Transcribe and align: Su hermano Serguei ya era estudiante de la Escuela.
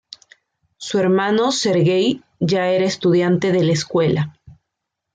Su 0.77 0.97
hermano 0.97 1.51
Serguei 1.51 2.23
ya 2.39 2.69
era 2.69 2.85
estudiante 2.85 3.51
de 3.51 3.63
la 3.63 3.71
Escuela. 3.73 4.33